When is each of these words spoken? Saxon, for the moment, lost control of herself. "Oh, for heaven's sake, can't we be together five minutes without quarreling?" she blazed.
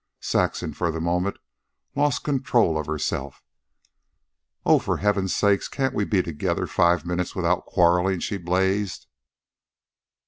Saxon, 0.19 0.73
for 0.73 0.89
the 0.89 0.99
moment, 0.99 1.37
lost 1.95 2.23
control 2.23 2.75
of 2.75 2.87
herself. 2.87 3.43
"Oh, 4.65 4.79
for 4.79 4.97
heaven's 4.97 5.31
sake, 5.35 5.61
can't 5.69 5.93
we 5.93 6.05
be 6.05 6.23
together 6.23 6.65
five 6.65 7.05
minutes 7.05 7.35
without 7.35 7.67
quarreling?" 7.67 8.17
she 8.17 8.37
blazed. 8.37 9.05